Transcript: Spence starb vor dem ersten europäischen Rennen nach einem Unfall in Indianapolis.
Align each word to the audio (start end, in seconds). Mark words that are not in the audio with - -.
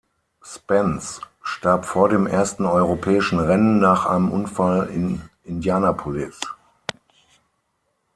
Spence 0.43 1.21
starb 1.43 1.85
vor 1.85 2.09
dem 2.09 2.25
ersten 2.25 2.65
europäischen 2.65 3.37
Rennen 3.39 3.77
nach 3.79 4.07
einem 4.07 4.31
Unfall 4.31 4.87
in 4.87 5.21
Indianapolis. 5.43 6.39